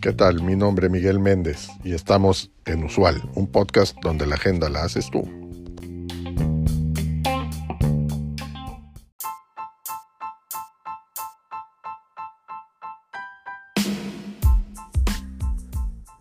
[0.00, 0.42] ¿Qué tal?
[0.42, 4.84] Mi nombre es Miguel Méndez y estamos en Usual, un podcast donde la agenda la
[4.84, 5.22] haces tú.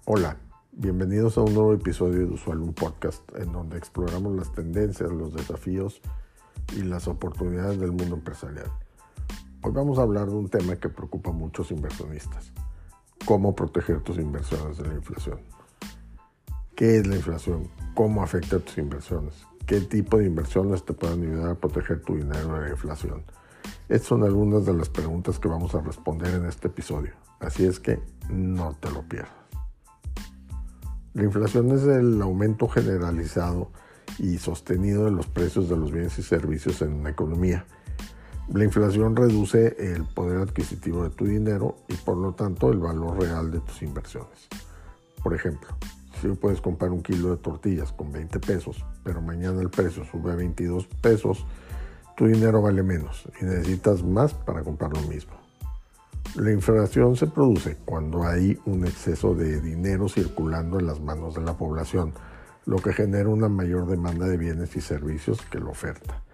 [0.05, 0.37] Hola,
[0.71, 5.33] bienvenidos a un nuevo episodio de Usual, un podcast en donde exploramos las tendencias, los
[5.33, 6.01] desafíos
[6.75, 8.71] y las oportunidades del mundo empresarial.
[9.66, 12.52] Hoy vamos a hablar de un tema que preocupa a muchos inversionistas.
[13.26, 15.39] Cómo proteger tus inversiones de la inflación.
[16.76, 17.72] ¿Qué es la inflación?
[17.95, 19.34] ¿Cómo afecta a tus inversiones?
[19.66, 23.23] ¿Qué tipo de inversiones te pueden ayudar a proteger tu dinero de la inflación?
[23.89, 27.13] Estas son algunas de las preguntas que vamos a responder en este episodio.
[27.39, 29.34] Así es que no te lo pierdas.
[31.16, 33.72] La inflación es el aumento generalizado
[34.20, 37.66] y sostenido de los precios de los bienes y servicios en una economía.
[38.54, 43.19] La inflación reduce el poder adquisitivo de tu dinero y por lo tanto el valor
[43.19, 44.47] real de tus inversiones.
[45.23, 45.69] Por ejemplo,
[46.22, 50.31] si puedes comprar un kilo de tortillas con 20 pesos, pero mañana el precio sube
[50.31, 51.45] a 22 pesos,
[52.16, 55.34] tu dinero vale menos y necesitas más para comprar lo mismo.
[56.36, 61.41] La inflación se produce cuando hay un exceso de dinero circulando en las manos de
[61.41, 62.14] la población,
[62.66, 66.25] lo que genera una mayor demanda de bienes y servicios que la oferta.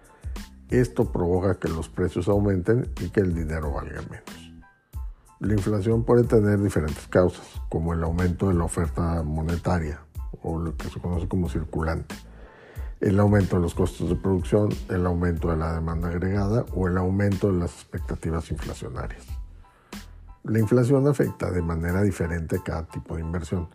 [0.72, 4.52] Esto provoca que los precios aumenten y que el dinero valga menos.
[5.38, 10.00] La inflación puede tener diferentes causas, como el aumento de la oferta monetaria,
[10.40, 12.14] o lo que se conoce como circulante,
[13.02, 16.96] el aumento de los costos de producción, el aumento de la demanda agregada o el
[16.96, 19.26] aumento de las expectativas inflacionarias.
[20.44, 23.68] La inflación afecta de manera diferente cada tipo de inversión,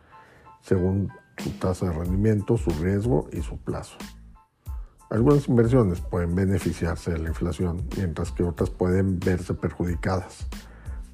[0.62, 3.98] según su tasa de rendimiento, su riesgo y su plazo.
[5.10, 10.48] Algunas inversiones pueden beneficiarse de la inflación, mientras que otras pueden verse perjudicadas.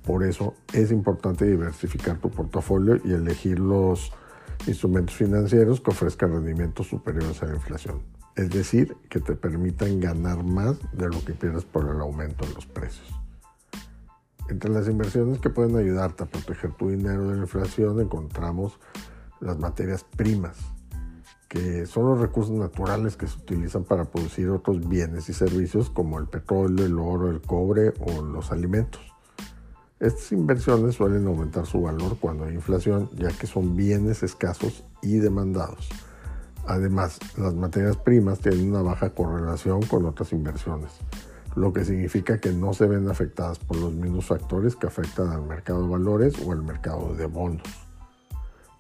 [0.03, 4.11] Por eso es importante diversificar tu portafolio y elegir los
[4.66, 8.01] instrumentos financieros que ofrezcan rendimientos superiores a la inflación.
[8.35, 12.53] Es decir, que te permitan ganar más de lo que pierdes por el aumento de
[12.56, 13.07] los precios.
[14.50, 18.79] Entre las inversiones que pueden ayudarte a proteger tu dinero de la inflación encontramos
[19.39, 20.57] las materias primas,
[21.53, 26.18] que son los recursos naturales que se utilizan para producir otros bienes y servicios como
[26.18, 29.00] el petróleo, el oro, el cobre o los alimentos.
[30.00, 35.18] Estas inversiones suelen aumentar su valor cuando hay inflación, ya que son bienes escasos y
[35.18, 35.90] demandados.
[36.66, 40.92] Además, las materias primas tienen una baja correlación con otras inversiones
[41.56, 45.44] lo que significa que no se ven afectadas por los mismos factores que afectan al
[45.44, 47.82] mercado de valores o al mercado de bonos.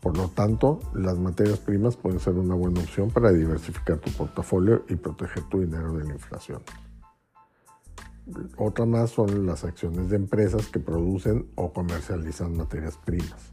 [0.03, 4.83] Por lo tanto, las materias primas pueden ser una buena opción para diversificar tu portafolio
[4.89, 6.61] y proteger tu dinero de la inflación.
[8.57, 13.49] Otra más son las acciones de empresas que producen o comercializan materias primas.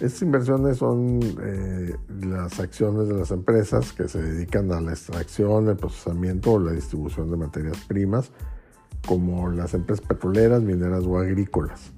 [0.00, 5.68] Estas inversiones son eh, las acciones de las empresas que se dedican a la extracción,
[5.68, 8.32] el procesamiento o la distribución de materias primas,
[9.06, 11.92] como las empresas petroleras, mineras o agrícolas.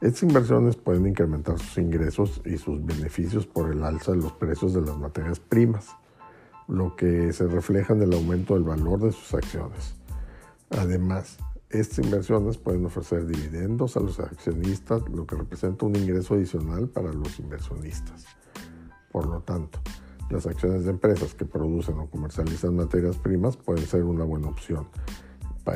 [0.00, 4.72] Estas inversiones pueden incrementar sus ingresos y sus beneficios por el alza de los precios
[4.72, 5.88] de las materias primas,
[6.68, 9.96] lo que se refleja en el aumento del valor de sus acciones.
[10.70, 11.38] Además,
[11.68, 17.12] estas inversiones pueden ofrecer dividendos a los accionistas, lo que representa un ingreso adicional para
[17.12, 18.24] los inversionistas.
[19.10, 19.80] Por lo tanto,
[20.30, 24.86] las acciones de empresas que producen o comercializan materias primas pueden ser una buena opción.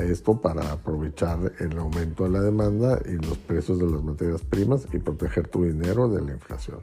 [0.00, 4.86] Esto, para aprovechar el aumento de la demanda y los precios de las materias primas
[4.92, 6.78] y proteger tu dinero de la inflación.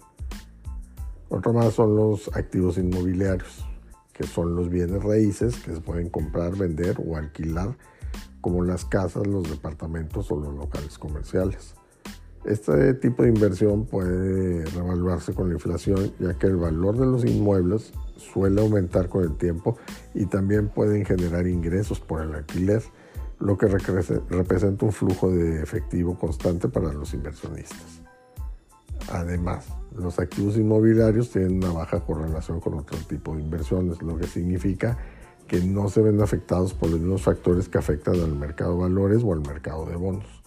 [1.29, 3.65] Otro más son los activos inmobiliarios,
[4.13, 7.77] que son los bienes raíces que se pueden comprar, vender o alquilar
[8.41, 11.75] como las casas, los departamentos o los locales comerciales.
[12.45, 17.25] Este tipo de inversión puede revaluarse con la inflación ya que el valor de los
[17.25, 19.77] inmuebles suele aumentar con el tiempo
[20.13, 22.81] y también pueden generar ingresos por el alquiler,
[23.39, 28.01] lo que representa un flujo de efectivo constante para los inversionistas.
[29.11, 29.65] Además,
[29.95, 34.97] los activos inmobiliarios tienen una baja correlación con otro tipo de inversiones, lo que significa
[35.47, 39.23] que no se ven afectados por los mismos factores que afectan al mercado de valores
[39.23, 40.43] o al mercado de bonos.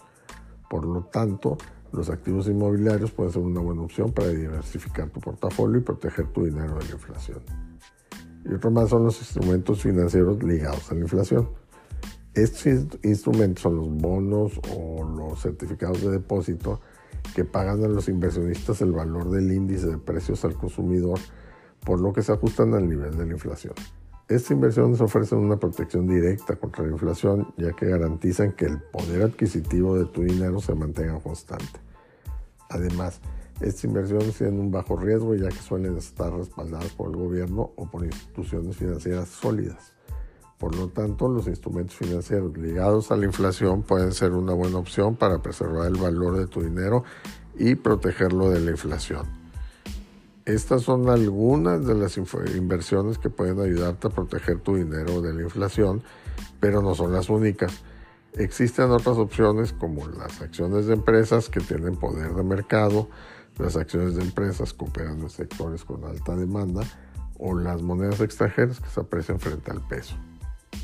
[0.69, 1.57] Por lo tanto,
[1.91, 6.45] los activos inmobiliarios pueden ser una buena opción para diversificar tu portafolio y proteger tu
[6.45, 7.39] dinero de la inflación.
[8.45, 11.49] Y otro más son los instrumentos financieros ligados a la inflación.
[12.33, 12.65] Estos
[13.03, 16.81] instrumentos son los bonos o los certificados de depósito
[17.35, 21.19] que pagan a los inversionistas el valor del índice de precios al consumidor,
[21.85, 23.73] por lo que se ajustan al nivel de la inflación.
[24.27, 29.21] Estas inversiones ofrecen una protección directa contra la inflación, ya que garantizan que el poder
[29.21, 31.81] adquisitivo de tu dinero se mantenga constante.
[32.69, 33.19] Además,
[33.61, 37.85] estas inversiones tienen un bajo riesgo, ya que suelen estar respaldadas por el gobierno o
[37.91, 39.93] por instituciones financieras sólidas.
[40.63, 45.17] Por lo tanto, los instrumentos financieros ligados a la inflación pueden ser una buena opción
[45.17, 47.03] para preservar el valor de tu dinero
[47.59, 49.27] y protegerlo de la inflación.
[50.45, 55.41] Estas son algunas de las inversiones que pueden ayudarte a proteger tu dinero de la
[55.41, 56.01] inflación,
[56.61, 57.83] pero no son las únicas.
[58.31, 63.09] Existen otras opciones como las acciones de empresas que tienen poder de mercado,
[63.59, 66.83] las acciones de empresas que operan en sectores con alta demanda
[67.37, 70.15] o las monedas extranjeras que se aprecian frente al peso.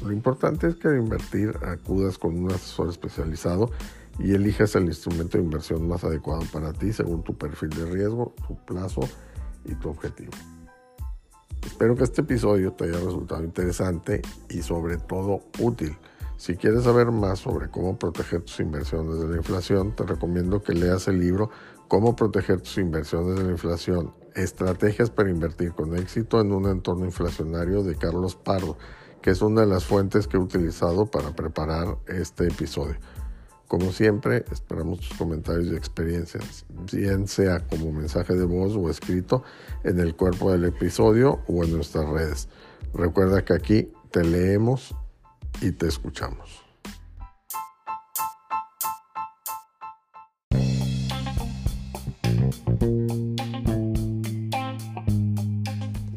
[0.03, 3.69] Lo importante es que al invertir acudas con un asesor especializado
[4.17, 8.33] y elijas el instrumento de inversión más adecuado para ti según tu perfil de riesgo,
[8.47, 9.01] tu plazo
[9.65, 10.31] y tu objetivo.
[11.65, 15.97] Espero que este episodio te haya resultado interesante y sobre todo útil.
[16.37, 20.73] Si quieres saber más sobre cómo proteger tus inversiones de la inflación, te recomiendo que
[20.73, 21.49] leas el libro
[21.89, 27.03] Cómo proteger tus inversiones de la inflación, estrategias para invertir con éxito en un entorno
[27.03, 28.77] inflacionario de Carlos Pardo
[29.21, 32.95] que es una de las fuentes que he utilizado para preparar este episodio.
[33.67, 39.43] Como siempre, esperamos tus comentarios y experiencias, bien sea como mensaje de voz o escrito
[39.83, 42.49] en el cuerpo del episodio o en nuestras redes.
[42.93, 44.95] Recuerda que aquí te leemos
[45.61, 46.63] y te escuchamos.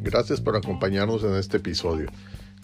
[0.00, 2.08] Gracias por acompañarnos en este episodio.